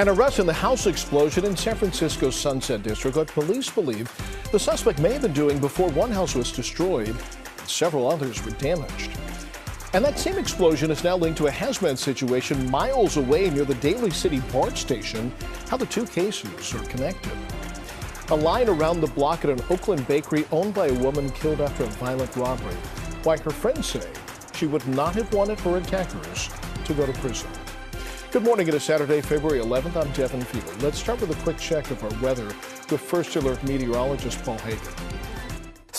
An 0.00 0.08
arrest 0.08 0.38
in 0.38 0.46
the 0.46 0.52
house 0.54 0.86
explosion 0.86 1.44
in 1.44 1.54
San 1.54 1.76
Francisco's 1.76 2.34
Sunset 2.34 2.82
District. 2.82 3.14
What 3.18 3.28
police 3.28 3.68
believe 3.68 4.10
the 4.50 4.58
suspect 4.58 4.98
may 4.98 5.12
have 5.12 5.20
been 5.20 5.34
doing 5.34 5.58
before 5.58 5.90
one 5.90 6.10
house 6.10 6.34
was 6.34 6.50
destroyed, 6.50 7.14
several 7.66 8.10
others 8.10 8.42
were 8.42 8.52
damaged. 8.52 9.10
And 9.92 10.02
that 10.02 10.18
same 10.18 10.38
explosion 10.38 10.90
is 10.90 11.04
now 11.04 11.18
linked 11.18 11.36
to 11.36 11.48
a 11.48 11.50
hazmat 11.50 11.98
situation 11.98 12.70
miles 12.70 13.18
away 13.18 13.50
near 13.50 13.66
the 13.66 13.74
Daly 13.74 14.10
City 14.10 14.40
BART 14.50 14.78
station. 14.78 15.30
How 15.68 15.76
the 15.76 15.84
two 15.84 16.06
cases 16.06 16.74
are 16.74 16.84
connected. 16.86 17.32
A 18.30 18.34
line 18.34 18.70
around 18.70 19.02
the 19.02 19.08
block 19.08 19.44
at 19.44 19.50
an 19.50 19.62
Oakland 19.68 20.08
bakery 20.08 20.46
owned 20.50 20.72
by 20.72 20.86
a 20.86 20.94
woman 20.94 21.28
killed 21.28 21.60
after 21.60 21.84
a 21.84 21.88
violent 21.88 22.34
robbery. 22.36 22.74
Why 23.22 23.36
her 23.36 23.50
friends 23.50 23.88
say 23.88 24.10
she 24.54 24.64
would 24.64 24.88
not 24.88 25.14
have 25.16 25.30
wanted 25.34 25.60
her 25.60 25.76
attackers 25.76 26.48
to 26.86 26.94
go 26.94 27.04
to 27.04 27.12
prison. 27.20 27.50
Good 28.32 28.44
morning. 28.44 28.68
It 28.68 28.74
is 28.74 28.84
Saturday, 28.84 29.20
February 29.22 29.58
11th. 29.58 29.96
I'm 29.96 30.12
Devin 30.12 30.42
Fehely. 30.42 30.82
Let's 30.84 31.00
start 31.00 31.20
with 31.20 31.36
a 31.36 31.42
quick 31.42 31.58
check 31.58 31.90
of 31.90 32.00
our 32.04 32.22
weather 32.22 32.46
with 32.88 33.00
First 33.00 33.34
Alert 33.34 33.60
meteorologist 33.64 34.40
Paul 34.44 34.56
Heggen. 34.58 35.39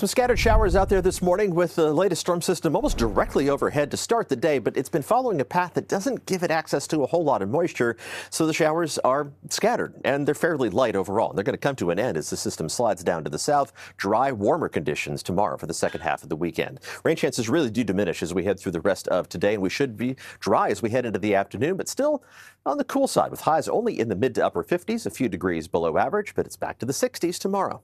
Some 0.02 0.08
scattered 0.08 0.40
showers 0.40 0.76
out 0.76 0.90
there 0.90 1.04
this 1.04 1.22
morning 1.22 1.54
with 1.54 1.76
the 1.76 1.94
latest 1.94 2.22
storm 2.22 2.42
system 2.42 2.76
almost 2.76 2.98
directly 2.98 3.50
overhead 3.50 3.92
to 3.92 3.98
start 3.98 4.30
the 4.30 4.36
day, 4.36 4.58
but 4.58 4.76
it's 4.76 4.90
been 4.90 5.04
following 5.04 5.40
a 5.42 5.46
path 5.46 5.76
that 5.76 5.88
doesn't 5.88 6.26
give 6.26 6.42
it 6.42 6.50
access 6.50 6.88
to 6.88 7.04
a 7.04 7.06
whole 7.06 7.24
lot 7.24 7.44
of 7.44 7.50
moisture, 7.50 7.96
so 8.32 8.48
the 8.48 8.52
showers 8.52 8.98
are 9.04 9.32
scattered 9.52 9.94
and 10.04 10.28
they're 10.28 10.34
fairly 10.34 10.72
light 10.72 10.96
overall. 10.96 11.34
They're 11.34 11.44
going 11.44 11.54
to 11.54 11.60
come 11.60 11.76
to 11.76 11.92
an 11.92 12.00
end 12.00 12.18
as 12.18 12.32
the 12.32 12.36
system 12.36 12.68
slides 12.68 13.04
down 13.04 13.24
to 13.26 13.30
the 13.30 13.38
south. 13.38 13.74
Dry, 13.98 14.32
warmer 14.32 14.70
conditions 14.70 15.22
tomorrow 15.22 15.56
for 15.56 15.68
the 15.68 15.74
second 15.76 16.02
half 16.02 16.24
of 16.24 16.30
the 16.30 16.36
weekend. 16.36 16.80
Rain 17.04 17.16
chances 17.16 17.48
really 17.48 17.70
do 17.70 17.84
diminish 17.84 18.24
as 18.24 18.34
we 18.34 18.44
head 18.44 18.60
through 18.60 18.72
the 18.72 18.82
rest 18.82 19.08
of 19.10 19.30
today, 19.30 19.54
and 19.54 19.62
we 19.62 19.70
should 19.70 19.98
be 19.98 20.16
dry 20.40 20.70
as 20.70 20.82
we 20.82 20.90
head 20.90 21.06
into 21.06 21.20
the 21.20 21.36
afternoon, 21.36 21.78
but 21.78 21.88
still 21.88 22.24
on 22.66 22.80
the 22.80 22.84
cool 22.86 23.08
side 23.08 23.30
with 23.30 23.42
highs 23.42 23.68
only 23.68 24.00
in 24.00 24.10
the 24.10 24.16
mid 24.16 24.34
to 24.34 24.44
upper 24.44 24.64
50s, 24.64 25.06
a 25.06 25.12
few 25.12 25.30
degrees 25.30 25.68
below 25.68 25.96
average, 26.00 26.34
but 26.34 26.48
it's 26.48 26.58
back 26.58 26.80
to 26.80 26.88
the 26.88 26.92
60s 26.92 27.38
tomorrow. 27.38 27.84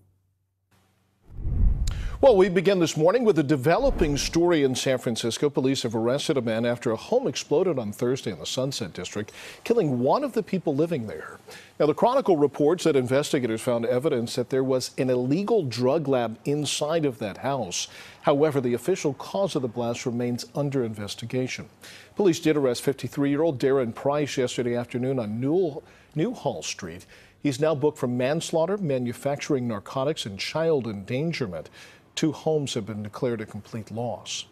Well, 2.19 2.35
we 2.35 2.49
begin 2.49 2.79
this 2.79 2.97
morning 2.97 3.25
with 3.25 3.37
a 3.37 3.43
developing 3.43 4.17
story 4.17 4.63
in 4.63 4.73
San 4.73 4.97
Francisco. 4.97 5.51
Police 5.51 5.83
have 5.83 5.93
arrested 5.93 6.35
a 6.35 6.41
man 6.41 6.65
after 6.65 6.91
a 6.91 6.95
home 6.95 7.27
exploded 7.27 7.77
on 7.77 7.91
Thursday 7.91 8.31
in 8.31 8.39
the 8.39 8.45
Sunset 8.47 8.91
District, 8.91 9.31
killing 9.63 9.99
one 9.99 10.23
of 10.23 10.33
the 10.33 10.41
people 10.41 10.73
living 10.73 11.05
there. 11.05 11.37
Now, 11.79 11.85
the 11.85 11.93
Chronicle 11.93 12.35
reports 12.35 12.85
that 12.85 12.95
investigators 12.95 13.61
found 13.61 13.85
evidence 13.85 14.33
that 14.33 14.49
there 14.49 14.63
was 14.63 14.95
an 14.97 15.11
illegal 15.11 15.61
drug 15.61 16.07
lab 16.07 16.39
inside 16.45 17.05
of 17.05 17.19
that 17.19 17.37
house. 17.37 17.87
However, 18.23 18.61
the 18.61 18.73
official 18.73 19.13
cause 19.13 19.55
of 19.55 19.61
the 19.61 19.67
blast 19.67 20.07
remains 20.07 20.47
under 20.55 20.83
investigation. 20.83 21.69
Police 22.15 22.39
did 22.39 22.57
arrest 22.57 22.81
53 22.81 23.29
year 23.29 23.43
old 23.43 23.59
Darren 23.59 23.93
Price 23.93 24.37
yesterday 24.37 24.75
afternoon 24.75 25.19
on 25.19 25.39
Newell, 25.39 25.83
Newhall 26.15 26.63
Street. 26.63 27.05
He's 27.43 27.59
now 27.59 27.75
booked 27.75 27.97
for 27.97 28.07
manslaughter, 28.07 28.77
manufacturing 28.77 29.67
narcotics, 29.67 30.25
and 30.25 30.39
child 30.39 30.87
endangerment. 30.87 31.69
Two 32.17 32.31
homes 32.31 32.73
have 32.73 32.87
been 32.87 33.03
declared 33.03 33.41
a 33.41 33.45
complete 33.45 33.91
loss. 33.91 34.47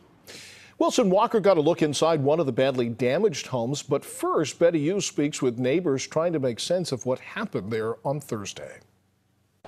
Wilson 0.77 1.09
Walker 1.09 1.39
got 1.39 1.57
a 1.57 1.61
look 1.61 1.81
inside 1.81 2.21
one 2.21 2.39
of 2.39 2.45
the 2.45 2.51
badly 2.51 2.89
damaged 2.89 3.47
homes, 3.47 3.81
but 3.81 4.05
first, 4.05 4.59
Betty 4.59 4.79
Yu 4.79 5.01
speaks 5.01 5.41
with 5.41 5.57
neighbors 5.57 6.05
trying 6.05 6.31
to 6.33 6.39
make 6.39 6.59
sense 6.59 6.91
of 6.91 7.07
what 7.07 7.17
happened 7.17 7.71
there 7.71 7.95
on 8.05 8.19
Thursday. 8.19 8.81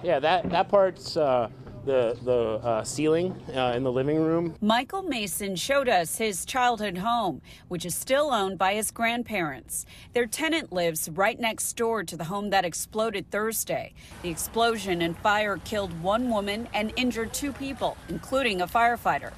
Yeah, 0.04 0.20
that, 0.20 0.50
that 0.50 0.70
part's 0.70 1.18
uh, 1.18 1.50
the, 1.88 2.18
the 2.24 2.68
uh, 2.68 2.84
ceiling 2.84 3.32
uh, 3.56 3.74
in 3.76 3.84
the 3.84 3.92
living 3.92 4.18
room. 4.18 4.56
Michael 4.62 5.02
Mason 5.02 5.56
showed 5.56 5.90
us 5.90 6.18
his 6.18 6.46
childhood 6.46 6.98
home, 6.98 7.42
which 7.70 7.86
is 7.86 7.96
still 7.96 8.30
owned 8.30 8.60
by 8.60 8.76
his 8.76 8.92
grandparents. 8.92 9.86
Their 10.14 10.28
tenant 10.28 10.72
lives 10.72 11.10
right 11.10 11.40
next 11.40 11.74
door 11.74 12.04
to 12.04 12.18
the 12.18 12.26
home 12.26 12.50
that 12.52 12.66
exploded 12.66 13.32
Thursday. 13.32 13.94
The 14.22 14.30
explosion 14.30 15.02
and 15.02 15.18
fire 15.18 15.58
killed 15.64 16.00
one 16.02 16.30
woman 16.30 16.68
and 16.74 16.94
injured 16.98 17.34
two 17.34 17.54
people, 17.54 17.98
including 18.10 18.62
a 18.62 18.68
firefighter. 18.68 19.32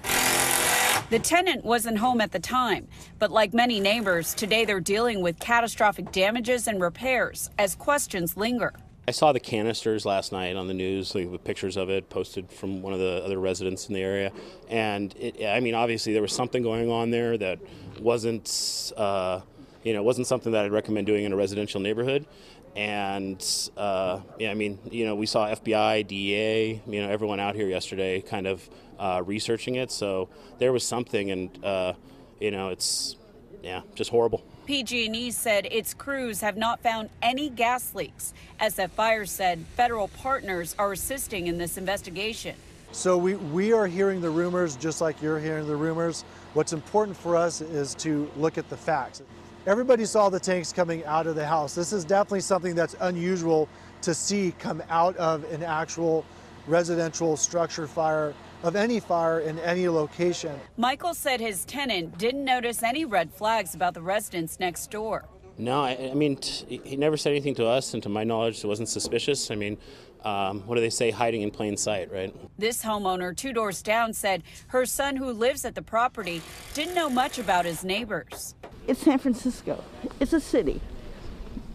The 1.09 1.19
tenant 1.19 1.63
wasn't 1.63 1.97
home 1.97 2.19
at 2.21 2.31
the 2.31 2.39
time, 2.39 2.87
but 3.17 3.31
like 3.31 3.53
many 3.53 3.79
neighbors, 3.79 4.33
today 4.33 4.65
they're 4.65 4.79
dealing 4.79 5.21
with 5.21 5.39
catastrophic 5.39 6.11
damages 6.11 6.67
and 6.67 6.81
repairs 6.81 7.49
as 7.57 7.75
questions 7.75 8.37
linger. 8.37 8.73
I 9.07 9.11
saw 9.11 9.31
the 9.31 9.39
canisters 9.39 10.05
last 10.05 10.31
night 10.31 10.55
on 10.55 10.67
the 10.67 10.73
news 10.73 11.15
like, 11.15 11.29
with 11.29 11.43
pictures 11.43 11.77
of 11.77 11.89
it 11.89 12.09
posted 12.09 12.51
from 12.51 12.81
one 12.83 12.93
of 12.93 12.99
the 12.99 13.23
other 13.25 13.39
residents 13.39 13.87
in 13.87 13.95
the 13.95 14.01
area. 14.01 14.31
And 14.69 15.15
it, 15.17 15.43
I 15.45 15.59
mean, 15.61 15.73
obviously, 15.73 16.13
there 16.13 16.21
was 16.21 16.31
something 16.31 16.61
going 16.61 16.91
on 16.91 17.09
there 17.09 17.37
that 17.37 17.59
wasn't, 17.99 18.93
uh, 18.95 19.41
you 19.83 19.93
know, 19.93 20.03
wasn't 20.03 20.27
something 20.27 20.51
that 20.51 20.65
I'd 20.65 20.71
recommend 20.71 21.07
doing 21.07 21.25
in 21.25 21.33
a 21.33 21.35
residential 21.35 21.81
neighborhood. 21.81 22.27
And 22.75 23.43
uh, 23.77 24.21
yeah, 24.37 24.51
I 24.51 24.53
mean, 24.53 24.77
you 24.91 25.05
know, 25.05 25.15
we 25.15 25.25
saw 25.25 25.47
FBI, 25.47 26.05
DEA, 26.05 26.81
you 26.87 27.01
know, 27.01 27.09
everyone 27.09 27.39
out 27.39 27.55
here 27.55 27.67
yesterday 27.67 28.21
kind 28.21 28.45
of 28.45 28.69
uh, 28.99 29.23
researching 29.25 29.75
it. 29.75 29.91
So 29.91 30.29
there 30.59 30.71
was 30.71 30.85
something, 30.85 31.31
and 31.31 31.65
uh, 31.65 31.93
you 32.39 32.51
know, 32.51 32.69
it's 32.69 33.15
yeah, 33.63 33.81
just 33.95 34.11
horrible. 34.11 34.43
PG&E 34.69 35.31
said 35.31 35.65
its 35.71 35.95
crews 35.95 36.41
have 36.41 36.55
not 36.55 36.79
found 36.79 37.09
any 37.23 37.49
gas 37.49 37.95
leaks. 37.95 38.35
SF 38.61 38.91
Fire 38.91 39.25
said 39.25 39.65
federal 39.75 40.09
partners 40.09 40.75
are 40.77 40.91
assisting 40.91 41.47
in 41.47 41.57
this 41.57 41.75
investigation. 41.75 42.55
So 42.91 43.17
we, 43.17 43.33
we 43.33 43.73
are 43.73 43.87
hearing 43.87 44.21
the 44.21 44.29
rumors 44.29 44.75
just 44.75 45.01
like 45.01 45.23
you're 45.23 45.39
hearing 45.39 45.65
the 45.65 45.75
rumors. 45.75 46.21
What's 46.53 46.71
important 46.71 47.17
for 47.17 47.35
us 47.35 47.61
is 47.61 47.95
to 47.95 48.29
look 48.37 48.59
at 48.59 48.69
the 48.69 48.77
facts. 48.77 49.23
Everybody 49.65 50.05
saw 50.05 50.29
the 50.29 50.39
tanks 50.39 50.71
coming 50.71 51.03
out 51.05 51.25
of 51.25 51.33
the 51.33 51.47
house. 51.47 51.73
This 51.73 51.91
is 51.91 52.05
definitely 52.05 52.41
something 52.41 52.75
that's 52.75 52.95
unusual 52.99 53.67
to 54.03 54.13
see 54.13 54.53
come 54.59 54.83
out 54.91 55.17
of 55.17 55.51
an 55.51 55.63
actual 55.63 56.23
residential 56.67 57.35
structure 57.37 57.87
fire 57.87 58.35
of 58.63 58.75
any 58.75 58.99
fire 58.99 59.39
in 59.39 59.59
any 59.59 59.87
location. 59.87 60.59
Michael 60.77 61.13
said 61.13 61.39
his 61.39 61.65
tenant 61.65 62.17
didn't 62.17 62.43
notice 62.43 62.83
any 62.83 63.05
red 63.05 63.33
flags 63.33 63.75
about 63.75 63.93
the 63.93 64.01
residents 64.01 64.59
next 64.59 64.91
door. 64.91 65.25
No, 65.57 65.81
I, 65.81 66.09
I 66.11 66.13
mean, 66.13 66.37
t- 66.37 66.81
he 66.83 66.95
never 66.95 67.17
said 67.17 67.31
anything 67.31 67.55
to 67.55 67.65
us, 67.65 67.93
and 67.93 68.01
to 68.03 68.09
my 68.09 68.23
knowledge, 68.23 68.63
it 68.63 68.67
wasn't 68.67 68.87
suspicious. 68.87 69.51
I 69.51 69.55
mean, 69.55 69.77
um, 70.23 70.61
what 70.61 70.75
do 70.75 70.81
they 70.81 70.89
say? 70.89 71.11
Hiding 71.11 71.41
in 71.41 71.51
plain 71.51 71.75
sight, 71.75 72.11
right? 72.11 72.33
This 72.57 72.83
homeowner, 72.83 73.35
two 73.35 73.51
doors 73.51 73.81
down, 73.81 74.13
said 74.13 74.43
her 74.67 74.85
son, 74.85 75.17
who 75.17 75.31
lives 75.31 75.65
at 75.65 75.75
the 75.75 75.81
property, 75.81 76.41
didn't 76.73 76.95
know 76.95 77.09
much 77.09 77.39
about 77.39 77.65
his 77.65 77.83
neighbors. 77.83 78.55
It's 78.87 79.01
San 79.01 79.19
Francisco, 79.19 79.83
it's 80.19 80.33
a 80.33 80.39
city. 80.39 80.81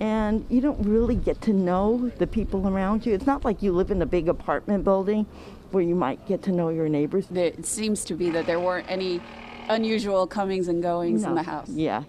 And 0.00 0.44
you 0.48 0.60
don't 0.60 0.82
really 0.84 1.16
get 1.16 1.40
to 1.42 1.52
know 1.52 2.10
the 2.18 2.26
people 2.26 2.68
around 2.68 3.06
you. 3.06 3.14
It's 3.14 3.26
not 3.26 3.44
like 3.44 3.62
you 3.62 3.72
live 3.72 3.90
in 3.90 4.02
a 4.02 4.06
big 4.06 4.28
apartment 4.28 4.84
building 4.84 5.26
where 5.70 5.82
you 5.82 5.94
might 5.94 6.26
get 6.26 6.42
to 6.42 6.52
know 6.52 6.68
your 6.68 6.88
neighbors. 6.88 7.26
It 7.32 7.66
seems 7.66 8.04
to 8.04 8.14
be 8.14 8.30
that 8.30 8.46
there 8.46 8.60
weren't 8.60 8.90
any 8.90 9.20
unusual 9.68 10.26
comings 10.26 10.68
and 10.68 10.82
goings 10.82 11.22
no. 11.22 11.30
in 11.30 11.34
the 11.34 11.42
house. 11.42 11.68
Yeah. 11.68 12.04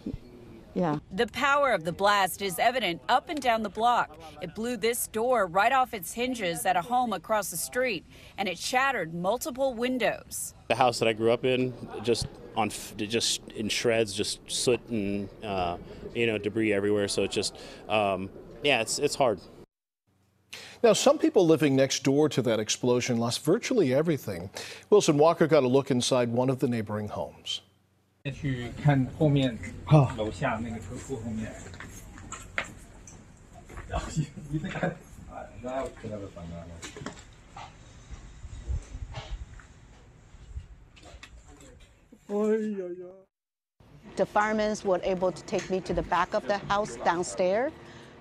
Yeah. 0.73 0.99
The 1.09 1.27
power 1.27 1.71
of 1.71 1.85
the 1.85 1.93
blast 1.93 2.41
is 2.41 2.59
evident 2.59 3.01
up 3.07 3.29
and 3.29 3.41
down 3.41 3.63
the 3.63 3.69
block. 3.69 4.11
It 4.41 4.53
blew 4.53 4.75
this 4.75 5.07
door 5.07 5.47
right 5.47 5.71
off 5.71 5.93
its 5.93 6.13
hinges 6.13 6.65
at 6.65 6.75
a 6.75 6.81
home 6.81 7.13
across 7.13 7.49
the 7.49 7.57
street, 7.57 8.05
and 8.37 8.49
it 8.49 8.57
shattered 8.57 9.13
multiple 9.13 9.73
windows. 9.73 10.53
The 10.67 10.75
house 10.75 10.99
that 10.99 11.07
I 11.07 11.13
grew 11.13 11.31
up 11.31 11.45
in 11.45 11.73
just 12.03 12.27
on 12.55 12.69
just 12.95 13.47
in 13.49 13.69
shreds, 13.69 14.13
just 14.13 14.39
soot 14.49 14.79
and 14.89 15.29
uh, 15.43 15.77
you 16.13 16.27
know 16.27 16.37
debris 16.37 16.73
everywhere. 16.73 17.07
So 17.07 17.23
it's 17.23 17.35
just 17.35 17.57
um, 17.89 18.29
yeah, 18.63 18.81
it's 18.81 18.99
it's 18.99 19.15
hard. 19.15 19.39
Now, 20.83 20.93
some 20.93 21.17
people 21.17 21.47
living 21.47 21.75
next 21.75 22.03
door 22.03 22.29
to 22.29 22.41
that 22.43 22.59
explosion 22.59 23.17
lost 23.17 23.43
virtually 23.43 23.93
everything. 23.93 24.49
Wilson 24.89 25.17
Walker 25.17 25.47
got 25.47 25.63
a 25.63 25.67
look 25.67 25.89
inside 25.89 26.29
one 26.29 26.49
of 26.49 26.59
the 26.59 26.67
neighboring 26.67 27.07
homes. 27.07 27.61
The 42.27 44.25
firemen 44.25 44.75
were 44.83 44.99
able 45.03 45.31
to 45.31 45.43
take 45.43 45.69
me 45.69 45.79
to 45.81 45.93
the 45.93 46.01
back 46.03 46.33
of 46.33 46.47
the 46.47 46.57
house 46.57 46.95
downstairs 46.97 47.71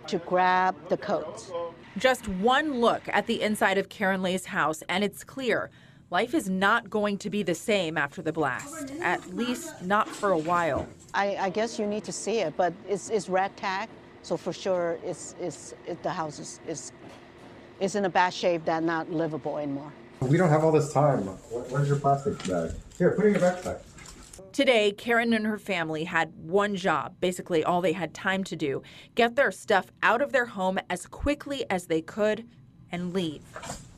to 0.08 0.18
grab 0.18 0.74
the 0.88 0.96
coats. 0.96 1.50
Just 1.96 2.28
one 2.28 2.80
look 2.80 3.02
at 3.08 3.26
the 3.26 3.40
inside 3.40 3.78
of 3.78 3.88
Karen 3.88 4.20
Lay's 4.20 4.46
house, 4.46 4.82
and 4.88 5.02
it's 5.04 5.24
clear 5.24 5.70
life 6.10 6.34
is 6.34 6.50
not 6.50 6.90
going 6.90 7.16
to 7.18 7.30
be 7.30 7.42
the 7.42 7.54
same 7.54 7.96
after 7.96 8.20
the 8.20 8.32
blast, 8.32 8.92
at 9.00 9.34
least 9.34 9.80
not 9.82 10.08
for 10.08 10.32
a 10.32 10.38
while. 10.38 10.86
I, 11.14 11.36
I 11.36 11.48
guess 11.50 11.78
you 11.78 11.86
need 11.86 12.04
to 12.04 12.12
see 12.12 12.40
it, 12.40 12.54
but 12.56 12.74
it's, 12.86 13.08
it's 13.08 13.28
red 13.28 13.56
tag, 13.56 13.88
so 14.22 14.36
for 14.36 14.52
sure 14.52 14.98
it's, 15.02 15.34
it's, 15.40 15.74
it, 15.86 16.02
the 16.02 16.10
house 16.10 16.38
is, 16.38 16.60
is, 16.68 16.92
is 17.80 17.94
in 17.94 18.04
a 18.04 18.10
bad 18.10 18.34
shape 18.34 18.64
that 18.66 18.82
not 18.82 19.10
livable 19.10 19.56
anymore. 19.56 19.92
We 20.20 20.36
don't 20.36 20.50
have 20.50 20.62
all 20.62 20.72
this 20.72 20.92
time. 20.92 21.22
Where's 21.22 21.88
your 21.88 21.98
plastic 21.98 22.36
bag? 22.46 22.72
Here, 22.98 23.12
put 23.12 23.24
it 23.24 23.28
in 23.28 23.34
your 23.34 23.42
backpack. 23.42 23.80
Today, 24.54 24.92
Karen 24.92 25.32
and 25.32 25.48
her 25.48 25.58
family 25.58 26.04
had 26.04 26.32
one 26.36 26.76
job, 26.76 27.16
basically 27.18 27.64
all 27.64 27.80
they 27.80 27.92
had 27.92 28.14
time 28.14 28.44
to 28.44 28.54
do 28.54 28.84
get 29.16 29.34
their 29.34 29.50
stuff 29.50 29.86
out 30.00 30.22
of 30.22 30.30
their 30.30 30.46
home 30.46 30.78
as 30.88 31.06
quickly 31.06 31.68
as 31.68 31.88
they 31.88 32.00
could 32.00 32.46
and 32.92 33.12
leave. 33.12 33.42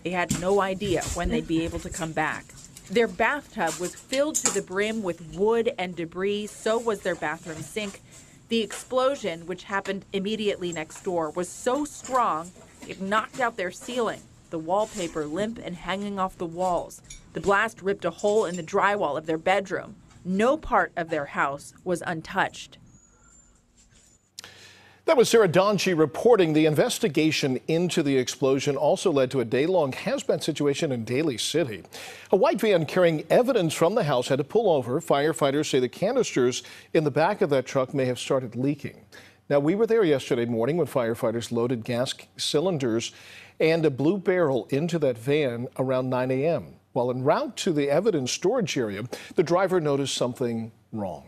They 0.02 0.12
had 0.12 0.40
no 0.40 0.62
idea 0.62 1.02
when 1.12 1.28
they'd 1.28 1.46
be 1.46 1.62
able 1.66 1.80
to 1.80 1.90
come 1.90 2.12
back. 2.12 2.46
Their 2.90 3.06
bathtub 3.06 3.74
was 3.78 3.94
filled 3.94 4.36
to 4.36 4.54
the 4.54 4.62
brim 4.62 5.02
with 5.02 5.34
wood 5.34 5.74
and 5.78 5.94
debris, 5.94 6.46
so 6.46 6.78
was 6.78 7.02
their 7.02 7.16
bathroom 7.16 7.60
sink. 7.60 8.00
The 8.48 8.62
explosion, 8.62 9.44
which 9.44 9.64
happened 9.64 10.06
immediately 10.14 10.72
next 10.72 11.02
door, 11.02 11.28
was 11.32 11.50
so 11.50 11.84
strong 11.84 12.50
it 12.88 12.98
knocked 12.98 13.40
out 13.40 13.58
their 13.58 13.70
ceiling, 13.70 14.22
the 14.48 14.58
wallpaper 14.58 15.26
limp 15.26 15.60
and 15.62 15.76
hanging 15.76 16.18
off 16.18 16.38
the 16.38 16.46
walls. 16.46 17.02
The 17.34 17.42
blast 17.42 17.82
ripped 17.82 18.06
a 18.06 18.10
hole 18.10 18.46
in 18.46 18.56
the 18.56 18.62
drywall 18.62 19.18
of 19.18 19.26
their 19.26 19.36
bedroom. 19.36 19.96
No 20.26 20.56
part 20.56 20.90
of 20.96 21.08
their 21.08 21.26
house 21.26 21.72
was 21.84 22.02
untouched. 22.04 22.78
That 25.04 25.16
was 25.16 25.28
Sara 25.28 25.48
Donchey 25.48 25.96
reporting 25.96 26.52
the 26.52 26.66
investigation 26.66 27.60
into 27.68 28.02
the 28.02 28.18
explosion 28.18 28.76
also 28.76 29.12
led 29.12 29.30
to 29.30 29.38
a 29.38 29.44
day 29.44 29.66
long 29.66 29.92
hazmat 29.92 30.42
situation 30.42 30.90
in 30.90 31.04
Daly 31.04 31.38
City. 31.38 31.84
A 32.32 32.36
white 32.36 32.60
van 32.60 32.86
carrying 32.86 33.24
evidence 33.30 33.72
from 33.72 33.94
the 33.94 34.02
house 34.02 34.26
had 34.26 34.38
to 34.38 34.44
pull 34.44 34.68
over. 34.68 35.00
Firefighters 35.00 35.70
say 35.70 35.78
the 35.78 35.88
canisters 35.88 36.64
in 36.92 37.04
the 37.04 37.10
back 37.12 37.40
of 37.40 37.50
that 37.50 37.64
truck 37.64 37.94
may 37.94 38.06
have 38.06 38.18
started 38.18 38.56
leaking. 38.56 39.04
Now, 39.48 39.60
we 39.60 39.76
were 39.76 39.86
there 39.86 40.02
yesterday 40.02 40.44
morning 40.44 40.76
when 40.76 40.88
firefighters 40.88 41.52
loaded 41.52 41.84
gas 41.84 42.12
cylinders 42.36 43.12
and 43.60 43.86
a 43.86 43.90
blue 43.90 44.18
barrel 44.18 44.66
into 44.70 44.98
that 44.98 45.18
van 45.18 45.68
around 45.78 46.10
9 46.10 46.32
a.m. 46.32 46.74
While 46.96 47.10
en 47.10 47.24
route 47.24 47.58
to 47.58 47.74
the 47.74 47.90
evidence 47.90 48.32
storage 48.32 48.78
area, 48.78 49.02
the 49.34 49.42
driver 49.42 49.82
noticed 49.82 50.14
something 50.14 50.72
wrong. 50.92 51.26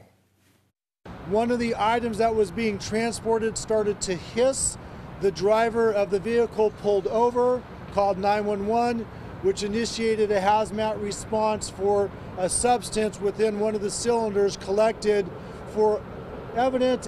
One 1.28 1.50
of 1.50 1.58
the 1.58 1.74
items 1.76 2.16
that 2.16 2.34
was 2.34 2.50
being 2.50 2.78
transported 2.78 3.58
started 3.58 4.00
to 4.00 4.14
hiss. 4.14 4.78
The 5.20 5.30
driver 5.30 5.92
of 5.92 6.08
the 6.08 6.20
vehicle 6.20 6.70
pulled 6.80 7.06
over, 7.08 7.62
called 7.92 8.16
911, 8.16 9.04
which 9.42 9.62
initiated 9.62 10.32
a 10.32 10.40
hazmat 10.40 11.02
response 11.02 11.68
for 11.68 12.10
a 12.38 12.48
substance 12.48 13.20
within 13.20 13.60
one 13.60 13.74
of 13.74 13.82
the 13.82 13.90
cylinders 13.90 14.56
collected 14.56 15.28
for 15.74 16.00
evidence. 16.56 17.07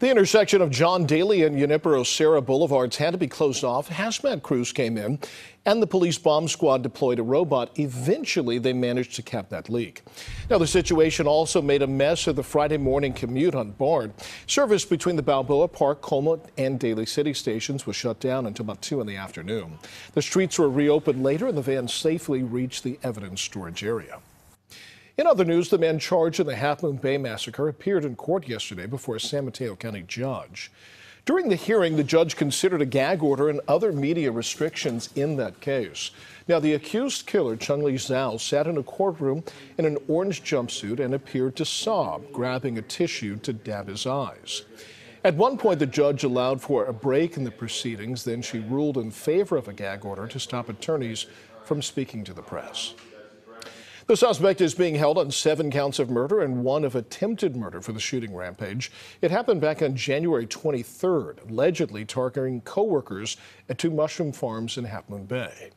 The 0.00 0.10
intersection 0.10 0.60
of 0.60 0.70
John 0.70 1.06
Daly 1.06 1.44
and 1.44 1.56
Junipero 1.56 2.02
Serra 2.02 2.42
Boulevards 2.42 2.96
had 2.96 3.12
to 3.12 3.18
be 3.18 3.28
closed 3.28 3.62
off. 3.62 3.88
Hazmat 3.88 4.42
crews 4.42 4.72
came 4.72 4.98
in 4.98 5.20
and 5.66 5.80
the 5.80 5.86
police 5.86 6.18
bomb 6.18 6.48
squad 6.48 6.82
deployed 6.82 7.20
a 7.20 7.22
robot. 7.22 7.78
Eventually, 7.78 8.58
they 8.58 8.72
managed 8.72 9.14
to 9.14 9.22
cap 9.22 9.48
that 9.50 9.68
leak. 9.68 10.02
Now, 10.50 10.58
the 10.58 10.66
situation 10.66 11.28
also 11.28 11.62
made 11.62 11.80
a 11.80 11.86
mess 11.86 12.26
of 12.26 12.34
the 12.34 12.42
Friday 12.42 12.76
morning 12.76 13.12
commute 13.12 13.54
on 13.54 13.70
BART. 13.70 14.10
Service 14.48 14.84
between 14.84 15.14
the 15.14 15.22
Balboa 15.22 15.68
Park, 15.68 16.02
Colma, 16.02 16.40
and 16.58 16.80
Daly 16.80 17.06
City 17.06 17.32
stations 17.32 17.86
was 17.86 17.94
shut 17.94 18.18
down 18.18 18.46
until 18.46 18.64
about 18.64 18.82
2 18.82 19.00
in 19.00 19.06
the 19.06 19.16
afternoon. 19.16 19.78
The 20.14 20.22
streets 20.22 20.58
were 20.58 20.68
reopened 20.68 21.22
later 21.22 21.46
and 21.46 21.56
the 21.56 21.62
van 21.62 21.86
safely 21.86 22.42
reached 22.42 22.82
the 22.82 22.98
evidence 23.04 23.40
storage 23.40 23.84
area. 23.84 24.18
In 25.16 25.28
other 25.28 25.44
news, 25.44 25.68
the 25.68 25.78
man 25.78 26.00
charged 26.00 26.40
in 26.40 26.46
the 26.46 26.56
Half 26.56 26.82
Moon 26.82 26.96
Bay 26.96 27.18
massacre 27.18 27.68
appeared 27.68 28.04
in 28.04 28.16
court 28.16 28.48
yesterday 28.48 28.86
before 28.86 29.14
a 29.14 29.20
San 29.20 29.44
Mateo 29.44 29.76
County 29.76 30.02
judge. 30.08 30.72
During 31.24 31.48
the 31.48 31.54
hearing, 31.54 31.94
the 31.94 32.02
judge 32.02 32.34
considered 32.34 32.82
a 32.82 32.86
gag 32.86 33.22
order 33.22 33.48
and 33.48 33.60
other 33.68 33.92
media 33.92 34.32
restrictions 34.32 35.10
in 35.14 35.36
that 35.36 35.60
case. 35.60 36.10
Now, 36.48 36.58
the 36.58 36.72
accused 36.72 37.28
killer, 37.28 37.56
Chunli 37.56 37.94
Zhao, 37.94 38.40
sat 38.40 38.66
in 38.66 38.76
a 38.76 38.82
courtroom 38.82 39.44
in 39.78 39.84
an 39.84 39.98
orange 40.08 40.42
jumpsuit 40.42 40.98
and 40.98 41.14
appeared 41.14 41.54
to 41.56 41.64
sob, 41.64 42.32
grabbing 42.32 42.76
a 42.76 42.82
tissue 42.82 43.36
to 43.36 43.52
dab 43.52 43.86
his 43.86 44.08
eyes. 44.08 44.62
At 45.22 45.36
one 45.36 45.56
point, 45.58 45.78
the 45.78 45.86
judge 45.86 46.24
allowed 46.24 46.60
for 46.60 46.86
a 46.86 46.92
break 46.92 47.36
in 47.36 47.44
the 47.44 47.52
proceedings. 47.52 48.24
Then 48.24 48.42
she 48.42 48.58
ruled 48.58 48.98
in 48.98 49.12
favor 49.12 49.56
of 49.56 49.68
a 49.68 49.72
gag 49.72 50.04
order 50.04 50.26
to 50.26 50.40
stop 50.40 50.68
attorneys 50.68 51.26
from 51.62 51.80
speaking 51.82 52.24
to 52.24 52.34
the 52.34 52.42
press. 52.42 52.94
The 54.06 54.18
suspect 54.18 54.60
is 54.60 54.74
being 54.74 54.96
held 54.96 55.16
on 55.16 55.30
seven 55.30 55.70
counts 55.70 55.98
of 55.98 56.10
murder 56.10 56.42
and 56.42 56.62
one 56.62 56.84
of 56.84 56.94
attempted 56.94 57.56
murder 57.56 57.80
for 57.80 57.92
the 57.92 58.00
shooting 58.00 58.34
rampage. 58.34 58.92
It 59.22 59.30
happened 59.30 59.62
back 59.62 59.80
on 59.80 59.96
January 59.96 60.46
23rd, 60.46 61.48
allegedly 61.48 62.04
targeting 62.04 62.60
coworkers 62.60 63.38
at 63.66 63.78
two 63.78 63.90
mushroom 63.90 64.32
farms 64.32 64.76
in 64.76 64.84
Half 64.84 65.08
Moon 65.08 65.24
Bay. 65.24 65.70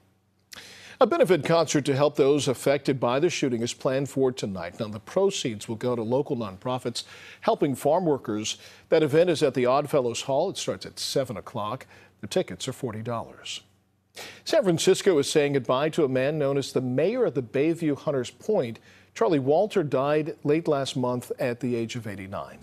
A 0.99 1.07
benefit 1.07 1.45
concert 1.45 1.85
to 1.85 1.95
help 1.95 2.17
those 2.17 2.49
affected 2.49 2.99
by 2.99 3.21
the 3.21 3.29
shooting 3.29 3.61
is 3.61 3.73
planned 3.73 4.09
for 4.09 4.33
tonight. 4.33 4.77
Now, 4.77 4.87
the 4.87 4.99
proceeds 4.99 5.69
will 5.69 5.75
go 5.77 5.95
to 5.95 6.03
local 6.03 6.35
nonprofits 6.35 7.03
helping 7.41 7.75
farm 7.75 8.03
workers. 8.05 8.57
That 8.89 9.03
event 9.03 9.29
is 9.29 9.41
at 9.41 9.53
the 9.53 9.67
Oddfellows 9.67 10.23
Hall. 10.23 10.49
It 10.49 10.57
starts 10.57 10.85
at 10.85 10.99
7 10.99 11.37
o'clock. 11.37 11.85
The 12.19 12.27
tickets 12.27 12.67
are 12.67 12.73
$40. 12.73 13.61
San 14.45 14.63
Francisco 14.63 15.17
is 15.17 15.29
saying 15.29 15.53
goodbye 15.53 15.89
to 15.89 16.03
a 16.03 16.09
man 16.09 16.37
known 16.37 16.57
as 16.57 16.71
the 16.71 16.81
mayor 16.81 17.25
of 17.25 17.33
the 17.33 17.43
Bayview 17.43 17.97
Hunters 17.97 18.31
Point. 18.31 18.79
Charlie 19.13 19.39
Walker 19.39 19.83
died 19.83 20.35
late 20.43 20.67
last 20.67 20.95
month 20.95 21.31
at 21.39 21.59
the 21.59 21.75
age 21.75 21.95
of 21.95 22.07
89. 22.07 22.59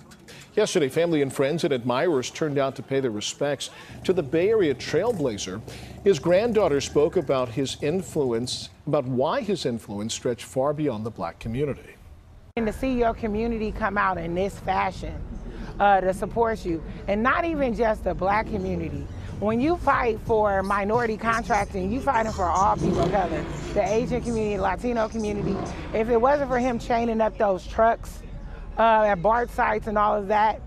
Yesterday, 0.54 0.88
family 0.88 1.20
and 1.20 1.32
friends 1.32 1.64
and 1.64 1.74
admirers 1.74 2.30
turned 2.30 2.58
out 2.58 2.76
to 2.76 2.82
pay 2.82 3.00
their 3.00 3.10
respects 3.10 3.70
to 4.04 4.12
the 4.12 4.22
Bay 4.22 4.50
Area 4.50 4.72
trailblazer. 4.72 5.60
His 6.04 6.20
granddaughter 6.20 6.80
spoke 6.80 7.16
about 7.16 7.48
his 7.48 7.76
influence, 7.82 8.68
about 8.86 9.04
why 9.04 9.40
his 9.40 9.66
influence 9.66 10.14
stretched 10.14 10.44
far 10.44 10.72
beyond 10.72 11.04
the 11.04 11.10
black 11.10 11.40
community. 11.40 11.96
And 12.56 12.68
to 12.68 12.72
see 12.72 12.92
your 12.96 13.14
community 13.14 13.72
come 13.72 13.98
out 13.98 14.16
in 14.16 14.32
this 14.32 14.56
fashion 14.60 15.20
uh, 15.80 16.00
to 16.00 16.14
support 16.14 16.64
you, 16.64 16.80
and 17.08 17.20
not 17.20 17.44
even 17.44 17.74
just 17.74 18.04
the 18.04 18.14
black 18.14 18.46
community, 18.46 19.04
when 19.40 19.60
you 19.60 19.76
fight 19.76 20.18
for 20.26 20.62
minority 20.62 21.16
contracting, 21.16 21.92
you 21.92 22.00
fighting 22.00 22.32
for 22.32 22.44
all 22.44 22.76
people 22.76 23.00
of 23.00 23.10
color, 23.10 23.44
the 23.72 23.82
Asian 23.82 24.22
community, 24.22 24.58
Latino 24.58 25.08
community. 25.08 25.56
If 25.92 26.08
it 26.08 26.20
wasn't 26.20 26.50
for 26.50 26.58
him 26.58 26.78
chaining 26.78 27.20
up 27.20 27.36
those 27.36 27.66
trucks 27.66 28.22
uh, 28.78 29.02
at 29.02 29.22
BART 29.22 29.50
sites 29.50 29.86
and 29.86 29.98
all 29.98 30.14
of 30.14 30.28
that, 30.28 30.60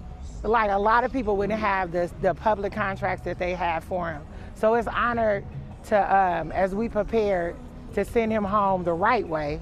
like 0.43 0.69
a 0.69 0.77
lot 0.77 1.03
of 1.03 1.11
people 1.11 1.37
wouldn't 1.37 1.59
have 1.59 1.91
the, 1.91 2.11
the 2.21 2.33
public 2.33 2.73
contracts 2.73 3.23
that 3.25 3.39
they 3.39 3.53
have 3.53 3.83
for 3.83 4.11
him. 4.11 4.21
So 4.55 4.75
it's 4.75 4.87
honored 4.87 5.45
to, 5.85 6.15
um, 6.15 6.51
as 6.51 6.75
we 6.75 6.89
prepare 6.89 7.55
to 7.93 8.05
send 8.05 8.31
him 8.31 8.43
home 8.43 8.83
the 8.83 8.93
right 8.93 9.27
way, 9.27 9.61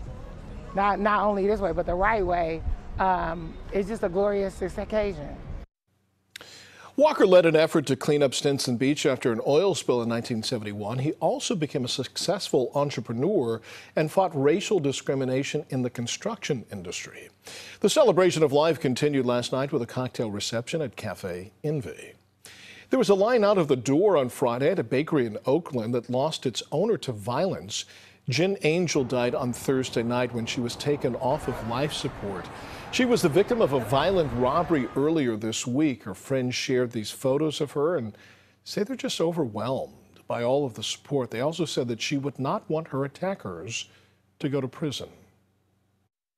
not, 0.74 1.00
not 1.00 1.24
only 1.24 1.48
this 1.48 1.60
way, 1.60 1.72
but 1.72 1.86
the 1.86 1.96
right 1.96 2.26
way, 2.26 2.62
um, 3.00 3.54
it's 3.72 3.88
just 3.88 4.04
a 4.04 4.10
glorious 4.10 4.62
occasion. 4.62 5.36
Walker 6.98 7.28
led 7.28 7.46
an 7.46 7.58
effort 7.58 7.86
to 7.88 7.98
clean 7.98 8.24
up 8.24 8.34
Stinson 8.34 8.78
Beach 8.78 9.06
after 9.06 9.34
an 9.34 9.42
oil 9.46 9.76
spill 9.76 10.02
in 10.02 10.08
1971. 10.08 11.00
He 11.00 11.12
also 11.14 11.54
became 11.54 11.84
a 11.84 11.90
successful 11.90 12.72
entrepreneur 12.74 13.60
and 13.98 14.10
fought 14.10 14.32
racial 14.34 14.80
discrimination 14.80 15.66
in 15.70 15.82
the 15.82 15.90
construction 15.90 16.66
industry. 16.72 17.28
The 17.82 17.90
celebration 17.90 18.44
of 18.44 18.54
life 18.54 18.80
continued 18.80 19.26
last 19.26 19.52
night 19.52 19.74
with 19.74 19.82
a 19.82 19.86
cocktail 19.86 20.32
reception 20.32 20.82
at 20.82 20.96
Cafe 20.96 21.52
Envy. 21.66 22.14
There 22.92 23.00
was 23.00 23.10
a 23.10 23.16
line 23.16 23.44
out 23.44 23.58
of 23.58 23.68
the 23.68 23.76
door 23.76 24.16
on 24.16 24.30
Friday 24.30 24.72
at 24.72 24.80
a 24.80 24.84
bakery 24.84 25.26
in 25.26 25.38
Oakland 25.46 25.94
that 25.96 26.10
lost 26.10 26.46
its 26.46 26.64
owner 26.72 26.96
to 27.00 27.12
violence. 27.12 27.84
Jen 28.30 28.56
Angel 28.62 29.04
died 29.04 29.36
on 29.36 29.52
Thursday 29.52 30.02
night 30.02 30.34
when 30.34 30.46
she 30.46 30.62
was 30.62 30.78
taken 30.78 31.16
off 31.18 31.50
of 31.50 31.68
life 31.68 31.92
support. 31.92 32.46
She 32.96 33.04
was 33.04 33.22
the 33.22 33.28
victim 33.28 33.62
of 33.62 33.74
a 33.74 33.82
violent 33.82 34.32
robbery 34.36 34.88
earlier 34.96 35.36
this 35.36 35.68
week. 35.68 36.04
Her 36.04 36.14
friends 36.14 36.56
shared 36.56 36.94
these 36.94 37.12
photos 37.12 37.60
of 37.60 37.74
her 37.74 37.98
and 37.98 38.18
say 38.64 38.84
they're 38.84 38.96
just 38.96 39.20
overwhelmed 39.20 40.22
by 40.30 40.44
all 40.44 40.66
of 40.66 40.76
the 40.76 40.82
support. 40.82 41.30
They 41.30 41.42
also 41.42 41.66
said 41.66 41.90
that 41.90 42.02
she 42.02 42.16
would 42.16 42.40
not 42.40 42.70
want 42.70 42.88
her 42.88 43.04
attackers 43.04 43.90
to 44.40 44.48
go 44.48 44.62
to 44.62 44.70
prison. 44.70 45.10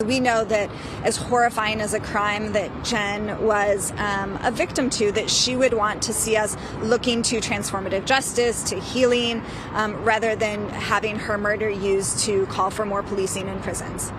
We 0.04 0.20
know 0.20 0.44
that 0.46 0.72
as 1.04 1.16
horrifying 1.16 1.80
as 1.80 1.94
a 1.94 2.00
crime 2.00 2.52
that 2.54 2.72
Jen 2.84 3.40
was 3.46 3.92
um, 3.98 4.40
a 4.42 4.50
victim 4.50 4.90
to, 4.90 5.12
that 5.12 5.30
she 5.30 5.56
would 5.56 5.76
want 5.76 6.02
to 6.02 6.12
see 6.12 6.38
us 6.38 6.58
looking 6.82 7.22
to 7.22 7.36
transformative 7.36 8.06
justice, 8.06 8.64
to 8.72 8.80
healing, 8.80 9.44
um, 9.74 9.96
rather 10.04 10.36
than 10.36 10.68
having 10.70 11.20
her 11.20 11.38
murder 11.38 11.70
used 11.70 12.18
to 12.22 12.48
call 12.48 12.72
for 12.72 12.84
more 12.84 13.04
policing 13.04 13.48
in 13.48 13.60
prisons. 13.60 14.12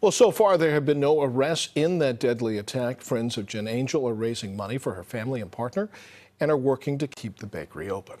Well, 0.00 0.12
so 0.12 0.30
far 0.30 0.56
there 0.56 0.70
have 0.70 0.86
been 0.86 1.00
no 1.00 1.22
arrests 1.22 1.70
in 1.74 1.98
that 1.98 2.20
deadly 2.20 2.56
attack. 2.56 3.02
Friends 3.02 3.36
of 3.36 3.46
Jen 3.46 3.66
Angel 3.66 4.08
are 4.08 4.14
raising 4.14 4.56
money 4.56 4.78
for 4.78 4.94
her 4.94 5.02
family 5.02 5.40
and 5.40 5.50
partner 5.50 5.90
and 6.38 6.52
are 6.52 6.56
working 6.56 6.98
to 6.98 7.08
keep 7.08 7.38
the 7.38 7.48
bakery 7.48 7.90
open. 7.90 8.18